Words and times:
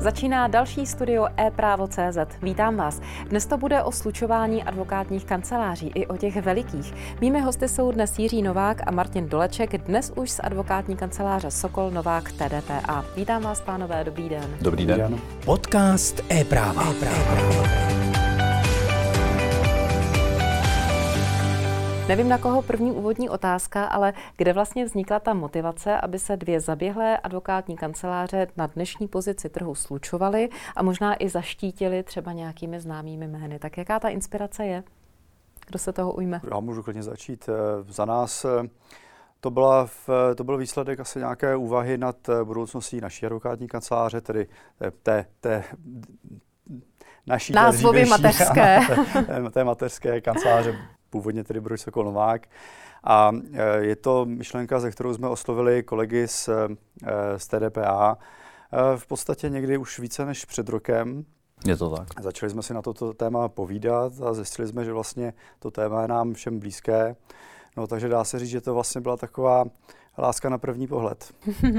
Začíná 0.00 0.48
další 0.48 0.86
studio 0.86 1.26
e-právo.cz. 1.36 2.18
Vítám 2.42 2.76
vás. 2.76 3.00
Dnes 3.28 3.46
to 3.46 3.56
bude 3.56 3.82
o 3.82 3.92
slučování 3.92 4.64
advokátních 4.64 5.24
kanceláří 5.24 5.92
i 5.94 6.06
o 6.06 6.16
těch 6.16 6.36
velikých. 6.36 6.94
Mými 7.20 7.40
hosty 7.40 7.68
jsou 7.68 7.92
dnes 7.92 8.18
Jiří 8.18 8.42
Novák 8.42 8.82
a 8.86 8.90
Martin 8.90 9.28
Doleček, 9.28 9.78
dnes 9.78 10.12
už 10.16 10.30
z 10.30 10.40
advokátní 10.42 10.96
kanceláře 10.96 11.50
Sokol 11.50 11.90
Novák 11.90 12.32
TDPA. 12.32 13.04
Vítám 13.16 13.42
vás, 13.42 13.60
pánové, 13.60 14.04
dobrý 14.04 14.28
den. 14.28 14.56
Dobrý 14.60 14.86
den. 14.86 15.20
Podcast 15.44 16.24
e-práva. 16.30 16.84
e-práva. 16.90 17.89
Nevím, 22.10 22.28
na 22.28 22.38
koho 22.38 22.62
první 22.62 22.92
úvodní 22.92 23.28
otázka, 23.28 23.84
ale 23.84 24.12
kde 24.36 24.52
vlastně 24.52 24.84
vznikla 24.84 25.20
ta 25.20 25.34
motivace, 25.34 26.00
aby 26.00 26.18
se 26.18 26.36
dvě 26.36 26.60
zaběhlé 26.60 27.18
advokátní 27.18 27.76
kanceláře 27.76 28.46
na 28.56 28.66
dnešní 28.66 29.08
pozici 29.08 29.48
trhu 29.48 29.74
slučovaly 29.74 30.48
a 30.76 30.82
možná 30.82 31.22
i 31.22 31.28
zaštítili 31.28 32.02
třeba 32.02 32.32
nějakými 32.32 32.80
známými 32.80 33.28
jmény. 33.28 33.58
Tak 33.58 33.78
jaká 33.78 34.00
ta 34.00 34.08
inspirace 34.08 34.66
je? 34.66 34.82
Kdo 35.66 35.78
se 35.78 35.92
toho 35.92 36.12
ujme? 36.12 36.40
Já 36.54 36.60
můžu 36.60 36.82
klidně 36.82 37.02
začít. 37.02 37.48
Eh, 37.48 37.92
za 37.92 38.04
nás 38.04 38.44
eh, 38.44 38.68
to, 39.40 39.50
byla 39.50 39.86
v, 39.86 40.08
to 40.34 40.44
byl 40.44 40.56
výsledek 40.56 41.00
asi 41.00 41.18
nějaké 41.18 41.56
úvahy 41.56 41.98
nad 41.98 42.28
eh, 42.28 42.44
budoucností 42.44 43.00
naší 43.00 43.26
advokátní 43.26 43.68
kanceláře, 43.68 44.20
tedy 44.20 44.46
té, 45.02 45.26
té 45.40 45.64
naší 47.26 47.52
Názvově 47.52 48.06
mateřské. 48.06 48.80
Té, 49.26 49.50
té 49.50 49.64
mateřské 49.64 50.20
kanceláře 50.20 50.78
původně 51.10 51.44
tedy 51.44 51.60
Bruč 51.60 51.80
Sokol 51.80 52.04
Novák. 52.04 52.46
A 53.04 53.30
e, 53.52 53.84
je 53.84 53.96
to 53.96 54.26
myšlenka, 54.26 54.80
ze 54.80 54.90
kterou 54.90 55.14
jsme 55.14 55.28
oslovili 55.28 55.82
kolegy 55.82 56.28
z, 56.28 56.48
e, 56.48 56.68
z 57.38 57.46
TDPA 57.46 58.18
e, 58.72 58.96
v 58.96 59.06
podstatě 59.06 59.48
někdy 59.48 59.76
už 59.76 59.98
více 59.98 60.26
než 60.26 60.44
před 60.44 60.68
rokem. 60.68 61.24
Je 61.66 61.76
to 61.76 61.96
tak. 61.96 62.20
Začali 62.20 62.50
jsme 62.50 62.62
si 62.62 62.74
na 62.74 62.82
toto 62.82 63.14
téma 63.14 63.48
povídat 63.48 64.12
a 64.22 64.34
zjistili 64.34 64.68
jsme, 64.68 64.84
že 64.84 64.92
vlastně 64.92 65.32
to 65.58 65.70
téma 65.70 66.02
je 66.02 66.08
nám 66.08 66.34
všem 66.34 66.58
blízké. 66.58 67.16
No, 67.76 67.86
takže 67.86 68.08
dá 68.08 68.24
se 68.24 68.38
říct, 68.38 68.48
že 68.48 68.60
to 68.60 68.74
vlastně 68.74 69.00
byla 69.00 69.16
taková 69.16 69.64
láska 70.20 70.48
na 70.48 70.58
první 70.58 70.86
pohled. 70.86 71.32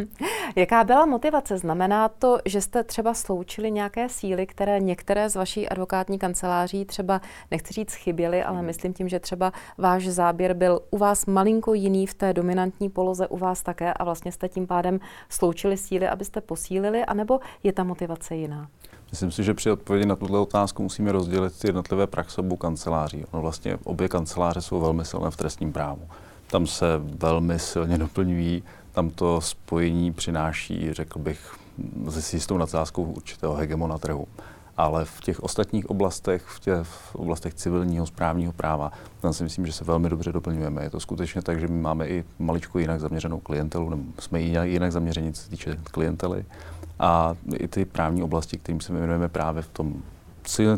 Jaká 0.56 0.84
byla 0.84 1.06
motivace? 1.06 1.58
Znamená 1.58 2.10
to, 2.10 2.38
že 2.46 2.62
jste 2.62 2.84
třeba 2.84 3.14
sloučili 3.14 3.72
nějaké 3.72 4.10
síly, 4.10 4.48
které 4.48 4.80
některé 4.80 5.30
z 5.30 5.36
vaší 5.36 5.70
advokátní 5.70 6.20
kanceláří 6.20 6.86
třeba, 6.86 7.22
nechci 7.52 7.74
říct 7.74 7.94
chyběly, 7.94 8.44
ale 8.44 8.58
hmm. 8.58 8.66
myslím 8.66 8.94
tím, 8.94 9.10
že 9.10 9.20
třeba 9.20 9.54
váš 9.78 10.08
záběr 10.08 10.54
byl 10.54 10.82
u 10.92 10.98
vás 10.98 11.26
malinko 11.26 11.74
jiný 11.74 12.08
v 12.08 12.14
té 12.14 12.34
dominantní 12.34 12.90
poloze, 12.90 13.28
u 13.28 13.38
vás 13.38 13.64
také 13.64 13.94
a 13.94 14.04
vlastně 14.04 14.32
jste 14.32 14.50
tím 14.50 14.68
pádem 14.68 15.00
sloučili 15.30 15.78
síly, 15.78 16.08
abyste 16.08 16.42
posílili, 16.42 17.06
anebo 17.06 17.40
je 17.64 17.74
ta 17.74 17.84
motivace 17.84 18.36
jiná? 18.36 18.68
Myslím 19.12 19.32
si, 19.32 19.44
že 19.44 19.54
při 19.54 19.72
odpovědi 19.72 20.06
na 20.06 20.16
tuto 20.16 20.42
otázku 20.42 20.84
musíme 20.84 21.12
rozdělit 21.12 21.60
ty 21.60 21.68
jednotlivé 21.68 22.08
praxe 22.08 22.42
obou 22.42 22.56
kanceláří. 22.56 23.26
No 23.34 23.42
vlastně 23.42 23.78
obě 23.84 24.10
kanceláře 24.10 24.62
jsou 24.62 24.80
velmi 24.80 25.06
silné 25.06 25.32
v 25.32 25.38
trestním 25.38 25.74
právu. 25.74 26.02
Tam 26.52 26.68
se 26.68 26.86
velmi 27.04 27.60
silně 27.60 27.98
doplňují, 27.98 28.64
tam 28.92 29.10
to 29.10 29.42
spojení 29.42 30.12
přináší, 30.12 30.94
řekl 30.94 31.20
bych, 31.20 31.56
s 32.08 32.34
jistou 32.34 32.58
nadsázkou 32.58 33.04
určitého 33.04 33.54
hegemona 33.54 33.98
trhu. 33.98 34.28
Ale 34.78 35.06
v 35.06 35.22
těch 35.22 35.40
ostatních 35.40 35.90
oblastech, 35.90 36.44
v 36.44 36.60
těch 36.60 36.88
v 36.88 37.16
oblastech 37.16 37.54
civilního, 37.54 38.06
správního 38.06 38.52
práva, 38.52 38.92
tam 39.20 39.34
si 39.34 39.44
myslím, 39.44 39.66
že 39.66 39.74
se 39.74 39.84
velmi 39.84 40.10
dobře 40.10 40.32
doplňujeme. 40.32 40.84
Je 40.84 40.90
to 40.90 41.00
skutečně 41.00 41.42
tak, 41.42 41.60
že 41.60 41.68
my 41.68 41.82
máme 41.82 42.08
i 42.08 42.24
maličko 42.40 42.80
jinak 42.80 43.00
zaměřenou 43.00 43.40
klientelu, 43.40 43.90
nebo 43.90 44.04
jsme 44.20 44.42
i 44.42 44.56
jinak 44.64 44.92
zaměření, 44.92 45.34
co 45.34 45.42
se 45.42 45.50
týče 45.50 45.78
klientely. 45.84 46.46
A 47.00 47.36
i 47.54 47.68
ty 47.68 47.86
právní 47.86 48.24
oblasti, 48.24 48.58
kterým 48.58 48.82
se 48.82 48.94
věnujeme 48.94 49.30
právě 49.30 49.62
v 49.62 49.68
tom 49.68 50.04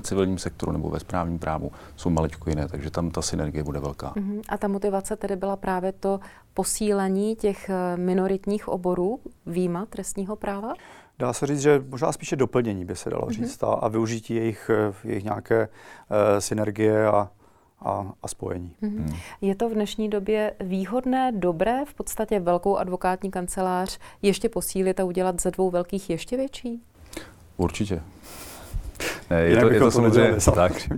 civilním 0.01 0.37
sektoru 0.37 0.71
nebo 0.71 0.89
ve 0.89 0.99
správním 0.99 1.39
právu 1.39 1.71
jsou 1.95 2.09
maličko 2.09 2.49
jiné, 2.49 2.67
takže 2.67 2.91
tam 2.91 3.11
ta 3.11 3.21
synergie 3.21 3.63
bude 3.63 3.79
velká. 3.79 4.13
Uh-huh. 4.13 4.41
A 4.49 4.57
ta 4.57 4.67
motivace 4.67 5.15
tedy 5.15 5.35
byla 5.35 5.55
právě 5.55 5.91
to 5.91 6.19
posílení 6.53 7.35
těch 7.35 7.69
eh, 7.69 7.97
minoritních 7.97 8.67
oborů 8.67 9.19
výjima 9.45 9.85
trestního 9.85 10.35
práva? 10.35 10.73
Dá 11.19 11.33
se 11.33 11.47
říct, 11.47 11.61
že 11.61 11.83
možná 11.89 12.11
spíše 12.11 12.35
doplnění 12.35 12.85
by 12.85 12.95
se 12.95 13.09
dalo 13.09 13.23
uh-huh. 13.23 13.31
říct 13.31 13.63
a, 13.63 13.67
a 13.67 13.87
využití 13.87 14.35
jejich, 14.35 14.71
eh, 14.73 15.07
jejich 15.07 15.23
nějaké 15.23 15.67
uh, 15.67 16.17
synergie 16.39 17.07
a, 17.07 17.29
a, 17.83 18.11
a 18.23 18.27
spojení. 18.27 18.75
Mm-hmm. 18.81 18.97
Hmm. 18.97 19.15
Je 19.41 19.55
to 19.55 19.69
v 19.69 19.73
dnešní 19.73 20.09
době 20.09 20.53
výhodné, 20.59 21.31
dobré, 21.31 21.85
v 21.85 21.93
podstatě 21.93 22.39
velkou 22.39 22.77
advokátní 22.77 23.31
kancelář 23.31 23.99
ještě 24.21 24.49
posílit 24.49 24.99
a 24.99 25.03
udělat 25.03 25.41
ze 25.41 25.51
dvou 25.51 25.69
velkých 25.69 26.09
ještě 26.09 26.37
větší? 26.37 26.81
Určitě. 27.57 28.01
Ne, 29.29 29.41
je, 29.41 29.57
to, 29.57 29.69
je 29.69 29.79
to 29.79 29.91
samozřejmě 29.91 30.37
tak. 30.55 30.73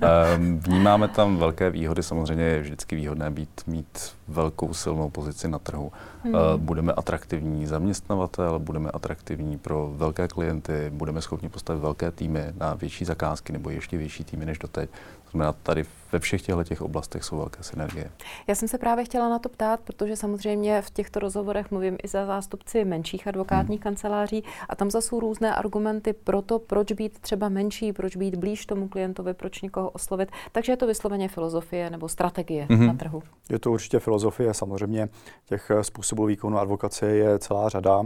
Ehm, 0.00 0.58
vnímáme 0.58 1.08
tam 1.08 1.36
velké 1.36 1.70
výhody, 1.70 2.02
samozřejmě 2.02 2.44
je 2.44 2.60
vždycky 2.60 2.96
výhodné 2.96 3.30
být, 3.30 3.60
mít 3.66 4.12
velkou 4.28 4.74
silnou 4.74 5.10
pozici 5.10 5.48
na 5.48 5.58
trhu. 5.58 5.92
Hmm. 6.24 6.34
Ehm, 6.34 6.40
budeme 6.56 6.92
atraktivní 6.92 7.66
zaměstnavatel, 7.66 8.58
budeme 8.58 8.90
atraktivní 8.90 9.58
pro 9.58 9.92
velké 9.96 10.28
klienty, 10.28 10.90
budeme 10.90 11.20
schopni 11.20 11.48
postavit 11.48 11.80
velké 11.80 12.10
týmy 12.10 12.44
na 12.58 12.74
větší 12.74 13.04
zakázky 13.04 13.52
nebo 13.52 13.70
ještě 13.70 13.96
větší 13.96 14.24
týmy 14.24 14.46
než 14.46 14.58
doteď 14.58 14.90
znamená, 15.34 15.52
tady 15.52 15.84
ve 16.12 16.18
všech 16.18 16.42
těchto 16.42 16.64
těch 16.64 16.82
oblastech 16.82 17.24
jsou 17.24 17.36
velké 17.36 17.62
synergie. 17.62 18.10
Já 18.46 18.54
jsem 18.54 18.68
se 18.68 18.78
právě 18.78 19.04
chtěla 19.04 19.28
na 19.28 19.38
to 19.38 19.48
ptát, 19.48 19.80
protože 19.80 20.16
samozřejmě 20.16 20.82
v 20.82 20.90
těchto 20.90 21.20
rozhovorech 21.20 21.70
mluvím 21.70 21.96
i 22.02 22.08
za 22.08 22.26
zástupci 22.26 22.84
menších 22.84 23.26
advokátních 23.26 23.80
hmm. 23.80 23.82
kanceláří 23.82 24.44
a 24.68 24.76
tam 24.76 24.90
zase 24.90 25.08
jsou 25.08 25.20
různé 25.20 25.54
argumenty 25.54 26.12
pro 26.12 26.42
to, 26.42 26.58
proč 26.58 26.92
být 26.92 27.18
třeba 27.18 27.48
menší, 27.48 27.92
proč 27.92 28.16
být 28.16 28.34
blíž 28.34 28.66
tomu 28.66 28.88
klientovi, 28.88 29.34
proč 29.34 29.62
někoho 29.62 29.90
oslovit. 29.90 30.28
Takže 30.52 30.72
je 30.72 30.76
to 30.76 30.86
vysloveně 30.86 31.28
filozofie 31.28 31.90
nebo 31.90 32.08
strategie 32.08 32.66
hmm. 32.70 32.86
na 32.86 32.94
trhu. 32.94 33.22
Je 33.50 33.58
to 33.58 33.72
určitě 33.72 33.98
filozofie, 33.98 34.54
samozřejmě 34.54 35.08
těch 35.46 35.70
způsobů 35.82 36.26
výkonu 36.26 36.58
advokace 36.58 37.06
je 37.06 37.38
celá 37.38 37.68
řada. 37.68 38.02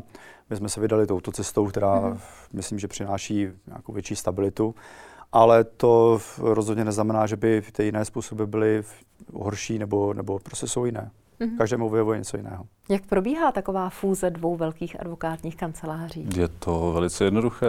My 0.50 0.56
jsme 0.56 0.68
se 0.68 0.80
vydali 0.80 1.06
touto 1.06 1.32
cestou, 1.32 1.66
která 1.66 1.98
hmm. 1.98 2.18
myslím, 2.52 2.78
že 2.78 2.88
přináší 2.88 3.48
nějakou 3.66 3.92
větší 3.92 4.16
stabilitu 4.16 4.74
ale 5.32 5.64
to 5.64 6.18
rozhodně 6.38 6.84
neznamená, 6.84 7.26
že 7.26 7.36
by 7.36 7.62
ty 7.72 7.84
jiné 7.84 8.04
způsoby 8.04 8.44
byly 8.44 8.82
horší 9.32 9.78
nebo, 9.78 10.14
nebo 10.14 10.38
prostě 10.38 10.66
jsou 10.66 10.84
jiné. 10.84 11.10
Mm-hmm. 11.40 11.56
Každému 11.58 11.88
vyjevuje 11.88 12.18
něco 12.18 12.36
jiného. 12.36 12.64
Jak 12.88 13.06
probíhá 13.06 13.52
taková 13.52 13.90
fúze 13.90 14.30
dvou 14.30 14.56
velkých 14.56 15.00
advokátních 15.00 15.56
kanceláří? 15.56 16.28
Je 16.36 16.48
to 16.48 16.92
velice 16.94 17.24
jednoduché. 17.24 17.66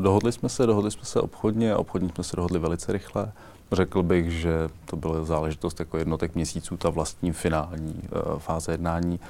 Dohodli 0.00 0.32
jsme 0.32 0.48
se, 0.48 0.66
dohodli 0.66 0.90
jsme 0.90 1.04
se 1.04 1.20
obchodně 1.20 1.72
a 1.72 1.78
obchodně 1.78 2.08
jsme 2.08 2.24
se 2.24 2.36
dohodli 2.36 2.58
velice 2.58 2.92
rychle. 2.92 3.32
Řekl 3.72 4.02
bych, 4.02 4.30
že 4.30 4.68
to 4.84 4.96
byla 4.96 5.24
záležitost 5.24 5.80
jako 5.80 5.98
jednotek 5.98 6.34
měsíců, 6.34 6.76
ta 6.76 6.90
vlastní 6.90 7.32
finální 7.32 7.94
uh, 7.94 8.38
fáze 8.38 8.72
jednání. 8.72 9.20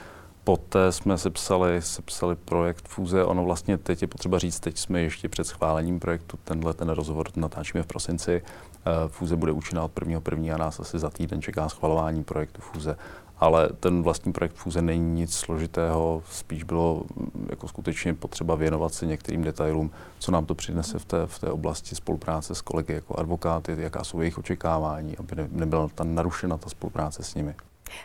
Poté 0.45 0.93
jsme 0.93 1.19
sepsali, 1.19 1.83
sepsali 1.83 2.37
projekt 2.37 2.89
fúze. 2.89 3.25
Ono 3.25 3.45
vlastně 3.45 3.79
teď 3.79 4.03
je 4.03 4.09
potřeba 4.09 4.39
říct, 4.39 4.61
teď 4.61 4.79
jsme 4.79 5.01
ještě 5.01 5.29
před 5.29 5.45
schválením 5.45 6.01
projektu, 6.01 6.39
tenhle 6.45 6.75
ten 6.75 6.89
rozhovor 6.89 7.29
natáčíme 7.37 7.83
v 7.83 7.87
prosinci. 7.87 8.43
Eh, 8.87 9.09
fúze 9.09 9.37
bude 9.37 9.53
účinná 9.53 9.85
od 9.85 9.93
1.1. 9.93 10.55
a 10.55 10.57
nás 10.57 10.81
asi 10.81 10.99
za 10.99 11.11
týden 11.11 11.43
čeká 11.43 11.69
schvalování 11.69 12.25
projektu 12.25 12.61
fúze. 12.63 12.97
Ale 13.39 13.69
ten 13.81 14.03
vlastní 14.03 14.33
projekt 14.33 14.55
fúze 14.55 14.83
není 14.83 15.15
nic 15.15 15.35
složitého, 15.35 16.23
spíš 16.31 16.63
bylo 16.65 17.03
mm, 17.17 17.47
jako 17.51 17.69
skutečně 17.69 18.15
potřeba 18.15 18.55
věnovat 18.55 18.95
se 18.95 19.07
některým 19.07 19.43
detailům, 19.43 19.91
co 20.19 20.33
nám 20.33 20.47
to 20.47 20.55
přinese 20.55 20.99
v 20.99 21.05
té, 21.05 21.27
v 21.27 21.39
té 21.39 21.51
oblasti 21.51 21.95
spolupráce 21.95 22.55
s 22.55 22.61
kolegy 22.61 22.93
jako 22.93 23.19
advokáty, 23.19 23.77
jaká 23.79 24.05
jsou 24.05 24.21
jejich 24.21 24.39
očekávání, 24.39 25.19
aby 25.19 25.37
ne, 25.37 25.49
nebyla 25.51 25.89
ta 25.95 26.05
narušena 26.05 26.57
ta 26.57 26.69
spolupráce 26.69 27.23
s 27.23 27.35
nimi. 27.35 27.55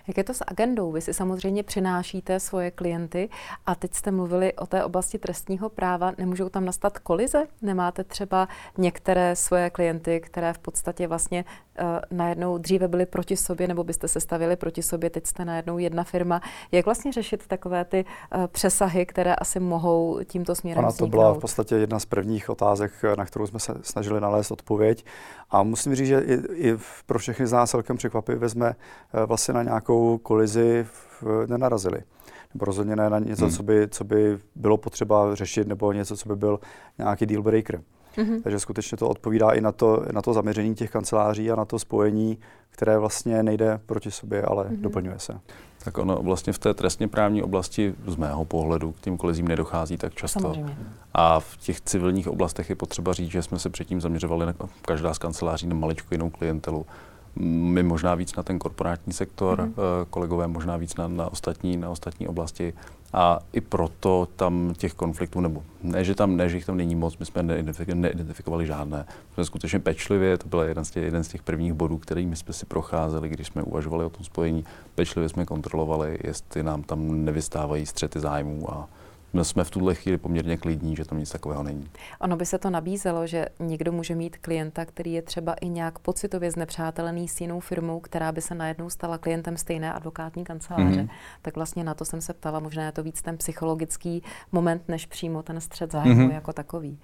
Jak 0.07 0.18
je 0.18 0.23
to 0.23 0.34
s 0.34 0.44
agendou? 0.47 0.91
Vy 0.91 1.01
si 1.01 1.13
samozřejmě 1.13 1.63
přinášíte 1.63 2.40
svoje 2.40 2.72
klienty 2.72 3.29
a 3.66 3.75
teď 3.75 3.94
jste 3.94 4.12
mluvili 4.12 4.54
o 4.54 4.65
té 4.65 4.83
oblasti 4.83 5.19
trestního 5.19 5.69
práva. 5.69 6.12
Nemůžou 6.18 6.50
tam 6.50 6.65
nastat 6.65 7.00
kolize? 7.00 7.44
Nemáte 7.62 8.04
třeba 8.04 8.48
některé 8.77 9.36
svoje 9.36 9.69
klienty, 9.69 10.19
které 10.19 10.54
v 10.54 10.60
podstatě 10.60 11.07
vlastně 11.07 11.45
uh, 11.81 12.18
najednou 12.18 12.57
dříve 12.57 12.88
byly 12.88 13.06
proti 13.06 13.38
sobě, 13.38 13.68
nebo 13.68 13.83
byste 13.83 14.07
se 14.07 14.19
stavili 14.19 14.56
proti 14.56 14.83
sobě, 14.83 15.10
teď 15.10 15.27
jste 15.27 15.45
najednou 15.45 15.77
jedna 15.77 16.04
firma. 16.04 16.42
Jak 16.72 16.86
vlastně 16.86 17.12
řešit 17.12 17.48
takové 17.48 17.86
ty 17.86 18.06
uh, 18.36 18.48
přesahy, 18.48 19.06
které 19.06 19.36
asi 19.36 19.60
mohou 19.60 20.19
tímto 20.24 20.56
směrem 20.56 20.83
Ona 20.83 20.92
to 20.92 21.07
byla 21.07 21.33
v 21.33 21.39
podstatě 21.39 21.75
jedna 21.75 22.00
z 22.00 22.06
prvních 22.06 22.50
otázek, 22.50 22.92
na 23.18 23.25
kterou 23.25 23.48
jsme 23.48 23.60
se 23.60 23.74
snažili 23.81 24.22
nalézt 24.22 24.51
odpověď. 24.51 25.06
A 25.50 25.63
musím 25.63 25.95
říct, 25.95 26.07
že 26.07 26.19
i, 26.19 26.33
i 26.54 26.77
pro 27.06 27.19
všechny 27.19 27.48
z 27.48 27.51
nás 27.51 27.69
celkem 27.72 27.98
překvapivě 27.98 28.50
jsme 28.50 28.69
uh, 28.69 29.24
vlastně 29.24 29.54
na 29.54 29.63
nějakou 29.63 30.18
kolizi 30.18 30.86
v, 31.22 31.24
nenarazili. 31.48 32.04
Nebo 32.54 32.66
rozhodně 32.66 32.95
ne 32.95 33.10
na 33.10 33.19
něco, 33.19 33.45
hmm. 33.45 33.56
co, 33.56 33.63
by, 33.63 33.88
co 33.88 34.04
by 34.04 34.38
bylo 34.56 34.77
potřeba 34.77 35.36
řešit, 35.36 35.68
nebo 35.68 35.92
něco, 35.92 36.18
co 36.18 36.30
by 36.30 36.36
byl 36.36 36.60
nějaký 36.98 37.25
deal 37.25 37.44
breaker. 37.44 37.81
Mm-hmm. 38.17 38.41
Takže 38.41 38.59
skutečně 38.59 38.97
to 38.97 39.09
odpovídá 39.09 39.51
i 39.51 39.62
na 39.62 39.71
to, 39.71 40.06
na 40.12 40.21
to 40.21 40.33
zaměření 40.33 40.75
těch 40.75 40.91
kanceláří 40.91 41.51
a 41.51 41.56
na 41.56 41.65
to 41.65 41.79
spojení, 41.79 42.38
které 42.69 42.97
vlastně 42.97 43.44
nejde 43.44 43.79
proti 43.85 44.12
sobě, 44.12 44.41
ale 44.41 44.65
mm-hmm. 44.65 44.81
doplňuje 44.81 45.19
se. 45.19 45.39
Tak 45.83 45.97
ono 45.97 46.15
vlastně 46.15 46.53
v 46.53 46.59
té 46.59 46.73
trestně 46.73 47.07
právní 47.07 47.44
oblasti 47.44 47.95
z 48.07 48.15
mého 48.15 48.45
pohledu 48.45 48.91
k 48.91 49.00
těm 49.00 49.17
kolizím 49.17 49.47
nedochází 49.47 49.97
tak 49.97 50.13
často. 50.13 50.39
Samozřejmě. 50.39 50.77
A 51.13 51.39
v 51.39 51.57
těch 51.57 51.81
civilních 51.81 52.27
oblastech 52.27 52.69
je 52.69 52.75
potřeba 52.75 53.13
říct, 53.13 53.31
že 53.31 53.41
jsme 53.41 53.59
se 53.59 53.69
předtím 53.69 54.01
zaměřovali 54.01 54.45
na 54.45 54.53
každá 54.81 55.13
z 55.13 55.17
kanceláří 55.17 55.67
na 55.67 55.75
maličko 55.75 56.07
jinou 56.12 56.29
klientelu. 56.29 56.85
My 57.40 57.84
možná 57.84 58.16
víc 58.16 58.36
na 58.36 58.44
ten 58.44 58.60
korporátní 58.60 59.14
sektor, 59.14 59.60
mm-hmm. 59.60 60.06
kolegové 60.10 60.48
možná 60.48 60.78
víc 60.78 60.96
na, 60.96 61.08
na, 61.08 61.32
ostatní, 61.32 61.78
na 61.78 61.90
ostatní 61.90 62.28
oblasti. 62.28 62.74
A 63.14 63.40
i 63.54 63.62
proto 63.62 64.28
tam 64.36 64.74
těch 64.78 64.94
konfliktů, 64.94 65.42
nebo 65.42 65.64
ne, 65.84 66.04
že 66.04 66.16
tam, 66.16 66.38
ne, 66.38 66.50
že 66.50 66.58
jich 66.58 66.66
tam 66.66 66.78
není 66.78 66.96
moc, 66.96 67.18
my 67.18 67.26
jsme 67.26 67.44
neidentifikovali 67.94 68.66
žádné. 68.66 69.06
My 69.08 69.34
jsme 69.34 69.46
skutečně 69.46 69.80
pečlivě, 69.80 70.38
to 70.38 70.48
byl 70.48 70.60
jeden 70.60 70.86
z 70.86 70.92
těch, 70.92 71.04
jeden 71.04 71.24
z 71.24 71.28
těch 71.28 71.44
prvních 71.44 71.74
bodů, 71.74 71.98
kterými 71.98 72.36
jsme 72.36 72.54
si 72.54 72.66
procházeli, 72.66 73.30
když 73.30 73.48
jsme 73.48 73.64
uvažovali 73.64 74.06
o 74.06 74.10
tom 74.10 74.26
spojení. 74.26 74.66
Pečlivě 74.96 75.30
jsme 75.30 75.46
kontrolovali, 75.46 76.18
jestli 76.24 76.64
nám 76.64 76.84
tam 76.84 77.26
nevystávají 77.26 77.86
střety 77.86 78.20
zájmů 78.20 78.72
a 78.74 78.88
jsme 79.44 79.64
v 79.64 79.72
tuhle 79.72 79.96
chvíli 79.96 80.18
poměrně 80.18 80.58
klidní, 80.58 80.96
že 80.96 81.06
tam 81.06 81.20
nic 81.20 81.32
takového 81.32 81.64
není. 81.64 81.90
Ono 82.20 82.38
by 82.38 82.46
se 82.46 82.58
to 82.58 82.70
nabízelo, 82.70 83.28
že 83.28 83.46
někdo 83.60 83.92
může 83.92 84.16
mít 84.16 84.38
klienta, 84.38 84.86
který 84.86 85.14
je 85.14 85.22
třeba 85.22 85.54
i 85.54 85.70
nějak 85.70 86.00
pocitově 86.00 86.52
znepřátelený 86.52 87.28
s 87.28 87.42
jinou 87.42 87.60
firmou, 87.60 88.00
která 88.00 88.32
by 88.32 88.42
se 88.42 88.56
najednou 88.56 88.90
stala 88.90 89.18
klientem 89.18 89.58
stejné 89.58 89.94
advokátní 89.94 90.44
kanceláře. 90.44 91.02
Mm-hmm. 91.02 91.10
Tak 91.42 91.56
vlastně 91.56 91.84
na 91.84 91.94
to 91.94 92.06
jsem 92.06 92.22
se 92.22 92.34
ptala, 92.34 92.60
možná 92.60 92.86
je 92.86 92.92
to 92.92 93.04
víc 93.04 93.22
ten 93.22 93.38
psychologický 93.38 94.24
moment, 94.52 94.84
než 94.88 95.06
přímo 95.06 95.44
ten 95.44 95.62
střed 95.62 95.92
zájmu 95.92 96.14
mm-hmm. 96.14 96.34
jako 96.34 96.54
takový. 96.54 97.00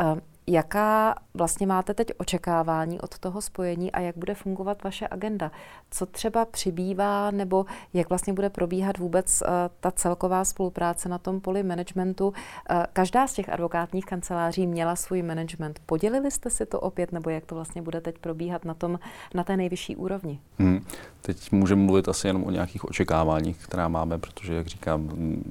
Uh, 0.00 0.18
Jaká 0.48 1.14
vlastně 1.34 1.66
máte 1.66 1.94
teď 1.94 2.08
očekávání 2.18 3.00
od 3.00 3.18
toho 3.18 3.40
spojení 3.40 3.92
a 3.92 4.00
jak 4.00 4.16
bude 4.16 4.34
fungovat 4.34 4.84
vaše 4.84 5.08
agenda? 5.10 5.50
Co 5.90 6.06
třeba 6.06 6.44
přibývá 6.44 7.30
nebo 7.30 7.66
jak 7.94 8.08
vlastně 8.08 8.32
bude 8.32 8.50
probíhat 8.50 8.98
vůbec 8.98 9.42
uh, 9.42 9.48
ta 9.80 9.90
celková 9.90 10.44
spolupráce 10.44 11.08
na 11.08 11.18
tom 11.18 11.40
poli 11.40 11.62
managementu? 11.62 12.26
Uh, 12.28 12.34
každá 12.92 13.26
z 13.26 13.32
těch 13.32 13.48
advokátních 13.48 14.06
kanceláří 14.06 14.66
měla 14.66 14.96
svůj 14.96 15.22
management. 15.22 15.80
Podělili 15.86 16.30
jste 16.30 16.50
si 16.50 16.66
to 16.66 16.80
opět 16.80 17.12
nebo 17.12 17.30
jak 17.30 17.46
to 17.46 17.54
vlastně 17.54 17.82
bude 17.82 18.00
teď 18.00 18.18
probíhat 18.18 18.64
na, 18.64 18.74
tom, 18.74 18.98
na 19.34 19.44
té 19.44 19.56
nejvyšší 19.56 19.96
úrovni? 19.96 20.40
Hmm. 20.58 20.84
Teď 21.22 21.52
můžeme 21.52 21.82
mluvit 21.82 22.08
asi 22.08 22.26
jenom 22.26 22.44
o 22.44 22.50
nějakých 22.50 22.84
očekáváních, 22.84 23.58
která 23.58 23.88
máme, 23.88 24.18
protože, 24.18 24.54
jak 24.54 24.66
říkám, 24.66 25.10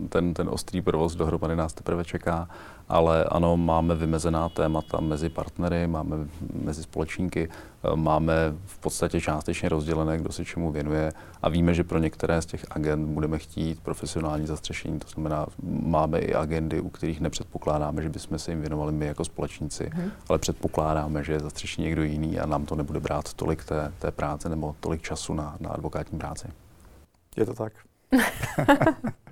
ten, 0.09 0.33
ten 0.33 0.50
ostrý 0.50 0.81
provoz 0.81 1.15
dohromady 1.15 1.56
nás 1.56 1.74
teprve 1.74 2.06
čeká 2.06 2.50
ale 2.90 3.24
ano, 3.24 3.58
máme 3.58 3.96
vymezená 3.96 4.50
témata 4.50 5.00
mezi 5.00 5.30
partnery, 5.30 5.88
máme 5.88 6.16
mezi 6.64 6.84
společníky, 6.84 7.50
eh, 7.50 7.96
máme 7.96 8.34
v 8.66 8.78
podstatě 8.78 9.22
částečně 9.22 9.70
rozdělené, 9.70 10.18
kdo 10.18 10.32
se 10.32 10.46
čemu 10.46 10.72
věnuje 10.72 11.12
a 11.42 11.50
víme, 11.50 11.74
že 11.74 11.84
pro 11.84 12.00
některé 12.00 12.42
z 12.42 12.46
těch 12.46 12.66
agent 12.70 13.08
budeme 13.08 13.40
chtít 13.40 13.80
profesionální 13.80 14.48
zastřešení, 14.48 15.00
to 15.00 15.08
znamená, 15.08 15.46
máme 15.64 16.20
i 16.20 16.34
agendy, 16.34 16.82
u 16.82 16.90
kterých 16.90 17.22
nepředpokládáme, 17.22 18.02
že 18.02 18.10
bychom 18.10 18.40
se 18.40 18.52
jim 18.52 18.62
věnovali 18.62 18.92
my 18.92 19.06
jako 19.06 19.26
společníci, 19.26 19.90
hmm. 19.94 20.12
ale 20.30 20.40
předpokládáme, 20.40 21.24
že 21.24 21.34
je 21.34 21.40
zastřeší 21.40 21.81
někdo 21.81 22.04
jiný 22.04 22.40
a 22.40 22.46
nám 22.46 22.66
to 22.66 22.76
nebude 22.76 23.00
brát 23.00 23.34
tolik 23.34 23.64
té, 23.64 23.92
té 24.00 24.12
práce 24.12 24.50
nebo 24.50 24.76
tolik 24.80 25.02
času 25.02 25.34
na, 25.34 25.56
na 25.60 25.70
advokátní 25.70 26.20
práci. 26.20 26.48
Je 27.38 27.46
to 27.46 27.54
tak. 27.54 27.74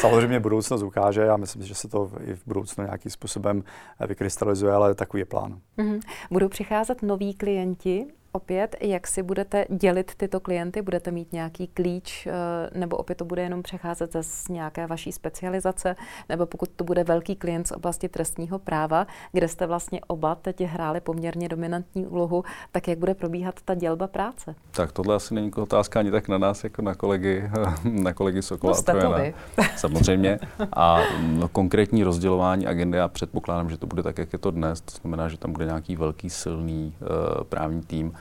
Samozřejmě 0.00 0.40
budoucnost 0.40 0.82
ukáže, 0.82 1.20
já 1.20 1.36
myslím, 1.36 1.62
že 1.62 1.74
se 1.74 1.88
to 1.88 2.10
i 2.24 2.34
v 2.34 2.46
budoucnu 2.46 2.84
nějakým 2.84 3.10
způsobem 3.10 3.64
vykrystalizuje, 4.06 4.72
ale 4.72 4.94
takový 4.94 5.20
je 5.20 5.24
plán. 5.24 5.58
Mm-hmm. 5.78 6.00
Budou 6.30 6.48
přicházet 6.48 7.02
noví 7.02 7.34
klienti 7.34 8.06
opět, 8.34 8.76
jak 8.80 9.06
si 9.06 9.22
budete 9.22 9.66
dělit 9.68 10.14
tyto 10.16 10.40
klienty? 10.40 10.82
Budete 10.82 11.10
mít 11.10 11.32
nějaký 11.32 11.66
klíč, 11.66 12.26
eh, 12.26 12.78
nebo 12.78 12.96
opět 12.96 13.14
to 13.14 13.24
bude 13.24 13.42
jenom 13.42 13.62
přecházet 13.62 14.16
z 14.20 14.48
nějaké 14.48 14.86
vaší 14.86 15.12
specializace, 15.12 15.96
nebo 16.28 16.46
pokud 16.46 16.68
to 16.76 16.84
bude 16.84 17.04
velký 17.04 17.36
klient 17.36 17.68
z 17.68 17.72
oblasti 17.72 18.08
trestního 18.08 18.58
práva, 18.58 19.06
kde 19.32 19.48
jste 19.48 19.66
vlastně 19.66 20.00
oba 20.06 20.34
teď 20.34 20.60
hráli 20.60 21.00
poměrně 21.00 21.48
dominantní 21.48 22.06
úlohu, 22.06 22.44
tak 22.72 22.88
jak 22.88 22.98
bude 22.98 23.14
probíhat 23.14 23.54
ta 23.64 23.74
dělba 23.74 24.06
práce? 24.06 24.54
Tak 24.70 24.92
tohle 24.92 25.14
asi 25.14 25.34
není 25.34 25.52
otázka 25.52 26.00
ani 26.00 26.10
tak 26.10 26.28
na 26.28 26.38
nás, 26.38 26.64
jako 26.64 26.82
na 26.82 26.94
kolegy, 26.94 27.50
na 27.84 28.12
kolegy 28.12 28.42
Sokola 28.42 28.74
no. 28.92 29.14
Samozřejmě. 29.76 30.38
A 30.72 30.98
no, 31.20 31.48
konkrétní 31.48 32.04
rozdělování 32.04 32.66
agendy, 32.66 32.98
já 32.98 33.08
předpokládám, 33.08 33.70
že 33.70 33.78
to 33.78 33.86
bude 33.86 34.02
tak, 34.02 34.18
jak 34.18 34.32
je 34.32 34.38
to 34.38 34.50
dnes. 34.50 34.80
To 34.80 34.92
znamená, 35.00 35.28
že 35.28 35.38
tam 35.38 35.52
bude 35.52 35.64
nějaký 35.64 35.96
velký, 35.96 36.30
silný 36.30 36.94
uh, 37.00 37.44
právní 37.44 37.82
tým, 37.82 38.12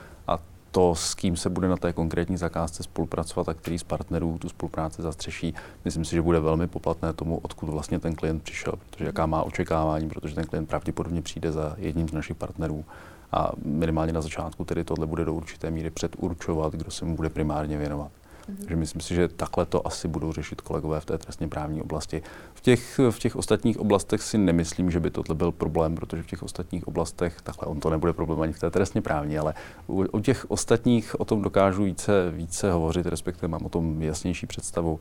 to, 0.74 0.96
s 0.96 1.16
kým 1.16 1.38
se 1.38 1.50
bude 1.50 1.68
na 1.68 1.78
té 1.78 1.94
konkrétní 1.94 2.38
zakázce 2.38 2.84
spolupracovat 2.84 3.50
a 3.50 3.54
který 3.54 3.80
z 3.80 3.84
partnerů 3.84 4.38
tu 4.38 4.50
spolupráci 4.50 5.02
zastřeší, 5.02 5.54
myslím 5.86 6.06
si, 6.06 6.16
že 6.16 6.22
bude 6.22 6.40
velmi 6.40 6.68
poplatné 6.68 7.14
tomu, 7.14 7.38
odkud 7.38 7.70
vlastně 7.70 8.00
ten 8.00 8.16
klient 8.16 8.44
přišel, 8.44 8.74
protože 8.90 9.06
jaká 9.06 9.26
má 9.26 9.44
očekávání, 9.44 10.10
protože 10.10 10.36
ten 10.36 10.46
klient 10.46 10.70
pravděpodobně 10.70 11.22
přijde 11.22 11.52
za 11.52 11.76
jedním 11.78 12.10
z 12.10 12.12
našich 12.12 12.38
partnerů 12.38 12.86
a 13.32 13.52
minimálně 13.66 14.14
na 14.14 14.22
začátku 14.22 14.66
tedy 14.66 14.84
tohle 14.84 15.08
bude 15.08 15.26
do 15.26 15.34
určité 15.34 15.72
míry 15.72 15.90
předurčovat, 15.90 16.74
kdo 16.74 16.92
se 16.92 17.06
mu 17.06 17.16
bude 17.16 17.30
primárně 17.30 17.78
věnovat. 17.78 18.12
Mm-hmm. 18.50 18.76
Myslím 18.76 19.02
si, 19.02 19.16
že 19.16 19.28
takhle 19.28 19.66
to 19.66 19.88
asi 19.88 20.08
budou 20.08 20.32
řešit 20.32 20.62
kolegové 20.62 21.00
v 21.00 21.06
té 21.06 21.18
trestně 21.18 21.48
právní 21.48 21.82
oblasti. 21.82 22.22
V 22.54 22.62
těch, 22.62 23.00
v 23.10 23.20
těch 23.20 23.36
ostatních 23.36 23.80
oblastech 23.80 24.22
si 24.22 24.38
nemyslím, 24.38 24.92
že 24.92 25.00
by 25.00 25.12
tohle 25.12 25.36
byl 25.36 25.52
problém, 25.52 25.96
protože 25.96 26.24
v 26.24 26.28
těch 26.28 26.44
ostatních 26.44 26.88
oblastech, 26.88 27.42
takhle 27.42 27.68
on 27.68 27.80
to 27.80 27.90
nebude 27.90 28.14
problém 28.14 28.42
ani 28.42 28.54
v 28.54 28.60
té 28.60 28.72
trestně 28.72 29.02
právní, 29.02 29.38
ale 29.38 29.54
u, 29.88 30.06
u 30.12 30.20
těch 30.20 30.52
ostatních 30.52 31.20
o 31.20 31.26
tom 31.26 31.42
dokážu 31.42 31.84
více, 31.84 32.32
více 32.32 32.72
hovořit, 32.72 33.06
respektive 33.06 33.48
mám 33.48 33.66
o 33.66 33.70
tom 33.70 34.02
jasnější 34.02 34.48
představu. 34.48 34.94
Uh, 34.94 35.00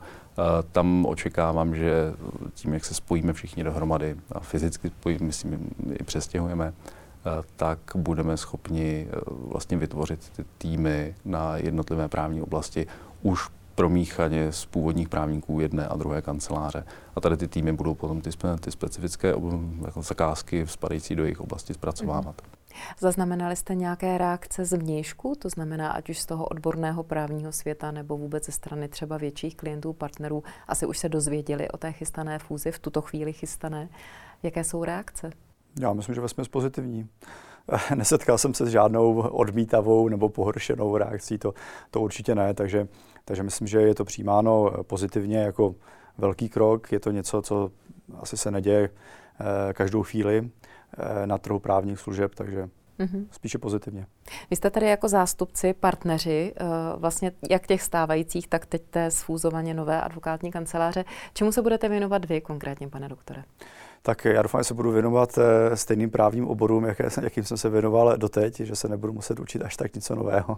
tam 0.71 1.05
očekávám, 1.05 1.75
že 1.75 2.13
tím, 2.53 2.73
jak 2.73 2.85
se 2.85 2.93
spojíme 2.93 3.33
všichni 3.33 3.63
dohromady 3.63 4.15
a 4.31 4.39
fyzicky 4.39 4.89
spojíme, 4.89 5.25
myslím, 5.25 5.69
i 5.99 6.03
přestěhujeme, 6.03 6.73
tak 7.55 7.79
budeme 7.95 8.37
schopni 8.37 9.07
vlastně 9.27 9.77
vytvořit 9.77 10.29
ty 10.35 10.45
týmy 10.57 11.15
na 11.25 11.57
jednotlivé 11.57 12.07
právní 12.07 12.41
oblasti 12.41 12.87
už 13.23 13.49
promíchaně 13.75 14.51
z 14.51 14.65
původních 14.65 15.09
právníků 15.09 15.59
jedné 15.59 15.87
a 15.87 15.97
druhé 15.97 16.21
kanceláře. 16.21 16.85
A 17.15 17.21
tady 17.21 17.37
ty 17.37 17.47
týmy 17.47 17.73
budou 17.73 17.95
potom 17.95 18.21
ty, 18.21 18.29
ty 18.59 18.71
specifické 18.71 19.27
jako 19.85 20.01
zakázky 20.01 20.67
spadající 20.67 21.15
do 21.15 21.23
jejich 21.23 21.41
oblasti 21.41 21.73
zpracovávat. 21.73 22.41
Mm. 22.41 22.53
Zaznamenali 22.99 23.55
jste 23.55 23.75
nějaké 23.75 24.17
reakce 24.17 24.65
z 24.65 24.77
vnějšku, 24.77 25.35
to 25.39 25.49
znamená 25.49 25.91
ať 25.91 26.09
už 26.09 26.19
z 26.19 26.25
toho 26.25 26.45
odborného 26.45 27.03
právního 27.03 27.51
světa 27.51 27.91
nebo 27.91 28.17
vůbec 28.17 28.45
ze 28.45 28.51
strany 28.51 28.87
třeba 28.87 29.17
větších 29.17 29.55
klientů, 29.55 29.93
partnerů, 29.93 30.43
asi 30.67 30.85
už 30.85 30.97
se 30.97 31.09
dozvěděli 31.09 31.69
o 31.69 31.77
té 31.77 31.91
chystané 31.91 32.39
fúzi, 32.39 32.71
v 32.71 32.79
tuto 32.79 33.01
chvíli 33.01 33.33
chystané. 33.33 33.89
Jaké 34.43 34.63
jsou 34.63 34.83
reakce? 34.83 35.31
Já 35.79 35.93
myslím, 35.93 36.15
že 36.15 36.27
jsme 36.27 36.43
pozitivní. 36.51 37.09
Nesetkal 37.95 38.37
jsem 38.37 38.53
se 38.53 38.65
s 38.65 38.69
žádnou 38.69 39.21
odmítavou 39.21 40.09
nebo 40.09 40.29
pohoršenou 40.29 40.97
reakcí, 40.97 41.37
to, 41.37 41.53
to 41.91 42.01
určitě 42.01 42.35
ne, 42.35 42.53
takže, 42.53 42.87
takže 43.25 43.43
myslím, 43.43 43.67
že 43.67 43.81
je 43.81 43.95
to 43.95 44.05
přijímáno 44.05 44.71
pozitivně 44.83 45.37
jako 45.37 45.75
velký 46.17 46.49
krok. 46.49 46.91
Je 46.91 46.99
to 46.99 47.11
něco, 47.11 47.41
co 47.41 47.71
asi 48.19 48.37
se 48.37 48.51
neděje 48.51 48.89
eh, 48.89 49.73
každou 49.73 50.03
chvíli 50.03 50.49
eh, 50.97 51.27
na 51.27 51.37
trhu 51.37 51.59
právních 51.59 51.99
služeb, 51.99 52.35
takže 52.35 52.69
Mm-hmm. 52.99 53.27
Spíše 53.31 53.57
pozitivně. 53.57 54.05
Vy 54.49 54.55
jste 54.55 54.69
tady 54.69 54.87
jako 54.87 55.07
zástupci, 55.07 55.73
partneři, 55.73 56.53
eh, 56.55 56.65
vlastně 56.97 57.31
jak 57.49 57.67
těch 57.67 57.81
stávajících, 57.81 58.47
tak 58.47 58.65
teď 58.65 58.81
té 58.89 59.11
sfúzovaně 59.11 59.73
nové 59.73 60.01
advokátní 60.01 60.51
kanceláře. 60.51 61.05
Čemu 61.33 61.51
se 61.51 61.61
budete 61.61 61.89
věnovat 61.89 62.25
vy 62.25 62.41
konkrétně, 62.41 62.87
pane 62.87 63.09
doktore? 63.09 63.43
Tak 64.05 64.25
já 64.25 64.41
doufám, 64.41 64.61
že 64.61 64.63
se 64.63 64.73
budu 64.73 64.91
věnovat 64.91 65.37
eh, 65.37 65.77
stejným 65.77 66.11
právním 66.11 66.47
oborům, 66.47 66.85
jaké, 66.85 67.09
jakým 67.21 67.43
jsem 67.43 67.57
se 67.57 67.69
věnoval 67.69 68.17
doteď, 68.17 68.59
že 68.59 68.75
se 68.75 68.87
nebudu 68.87 69.13
muset 69.13 69.39
učit 69.39 69.61
až 69.61 69.77
tak 69.77 69.95
něco 69.95 70.15
nového. 70.15 70.57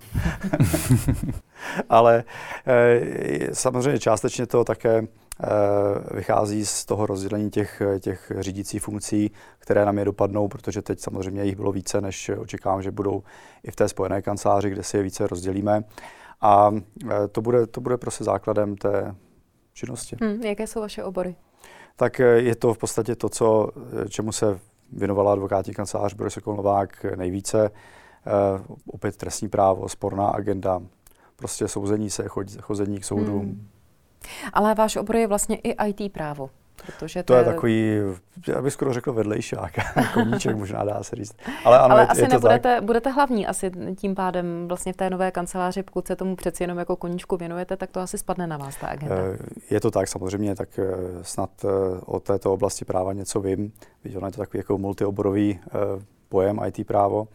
Ale 1.90 2.24
eh, 2.68 3.56
samozřejmě 3.56 4.00
částečně 4.00 4.46
to 4.46 4.64
také 4.64 4.98
eh, 4.98 5.48
vychází 6.16 6.66
z 6.66 6.86
toho 6.86 7.06
rozdělení 7.06 7.50
těch, 7.50 7.82
těch 8.00 8.32
řídících 8.40 8.82
funkcí, 8.82 9.32
které 9.60 9.86
nám 9.86 9.98
je 9.98 10.06
dopadnou, 10.06 10.48
protože 10.48 10.82
teď 10.82 11.00
samozřejmě 11.00 11.44
jich 11.44 11.56
bylo 11.56 11.72
více, 11.72 12.02
než 12.02 12.30
očekávám, 12.30 12.82
že 12.82 12.92
budou 12.92 13.24
i 13.64 13.72
v 13.72 13.76
té 13.76 13.88
spojené 13.88 14.22
kanceláři, 14.22 14.70
kde 14.70 14.84
si 14.84 14.98
je 14.98 15.04
více 15.04 15.28
rozdělíme. 15.28 15.84
A 16.42 16.72
to 17.32 17.42
bude, 17.42 17.68
to 17.68 17.82
bude 17.82 17.98
prostě 17.98 18.24
základem 18.24 18.78
té 18.78 19.16
činnosti. 19.74 20.18
Hmm, 20.22 20.42
jaké 20.42 20.68
jsou 20.68 20.82
vaše 20.82 21.04
obory? 21.04 21.36
Tak 21.96 22.20
eh, 22.20 22.24
je 22.24 22.56
to 22.56 22.74
v 22.74 22.78
podstatě 22.78 23.16
to, 23.16 23.30
co, 23.30 23.70
eh, 24.06 24.10
čemu 24.10 24.32
se 24.32 24.60
věnovala 24.92 25.32
advokátní 25.32 25.74
kancelář 25.74 26.14
Boris 26.14 26.38
Novák 26.46 27.06
nejvíce. 27.16 27.72
Uh, 28.60 28.76
opět 28.88 29.18
trestní 29.18 29.50
právo, 29.50 29.90
sporná 29.90 30.28
agenda, 30.28 30.82
prostě 31.36 31.68
souzení 31.68 32.10
se, 32.10 32.28
chod, 32.28 32.48
chození 32.62 33.00
k 33.00 33.06
soudům. 33.06 33.42
Hmm. 33.42 33.68
Ale 34.54 34.76
váš 34.76 34.96
obor 34.96 35.16
je 35.16 35.28
vlastně 35.28 35.56
i 35.56 35.88
IT 35.88 36.14
právo. 36.14 36.50
Protože 36.86 37.24
to, 37.24 37.34
to 37.34 37.40
je 37.40 37.46
takový, 37.46 37.98
já 38.48 38.62
bych 38.62 38.74
skoro 38.74 38.94
řekl 38.94 39.14
vedlejšák, 39.14 39.72
koníček 40.14 40.56
možná 40.56 40.84
dá 40.84 41.04
se 41.04 41.16
říct. 41.16 41.36
Ale, 41.66 41.80
ano, 41.80 41.94
Ale 41.94 42.02
je, 42.02 42.08
asi 42.08 42.22
je 42.22 42.28
to 42.28 42.34
nebudete, 42.34 42.76
tak. 42.76 42.84
budete 42.84 43.10
hlavní 43.10 43.48
asi 43.48 43.72
tím 43.96 44.16
pádem 44.16 44.68
vlastně 44.68 44.94
v 44.94 44.98
té 44.98 45.10
nové 45.10 45.32
kanceláři, 45.32 45.84
pokud 45.84 46.08
se 46.08 46.16
tomu 46.16 46.36
přeci 46.36 46.64
jenom 46.64 46.78
jako 46.78 46.96
koníčku 46.96 47.38
věnujete, 47.38 47.78
tak 47.78 47.92
to 47.92 48.00
asi 48.00 48.18
spadne 48.18 48.48
na 48.48 48.58
vás 48.58 48.76
ta 48.76 48.88
agenda. 48.88 49.16
Eh, 49.16 49.38
Je 49.72 49.80
to 49.80 49.92
tak 49.92 50.08
samozřejmě, 50.08 50.56
tak 50.56 50.70
eh, 50.80 50.86
snad 51.22 51.50
eh, 51.66 51.68
o 52.06 52.20
této 52.20 52.54
oblasti 52.54 52.86
práva 52.86 53.14
něco 53.14 53.42
vím. 53.42 53.72
Viděl 54.04 54.26
je 54.26 54.32
to 54.32 54.38
takový 54.38 54.60
jako 54.60 54.78
multioborový 54.78 55.60
pojem 56.30 56.60
IT 56.68 56.88
právo. 56.88 57.28